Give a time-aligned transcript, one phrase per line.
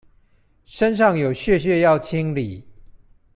[0.65, 2.65] 身上有屑屑要清理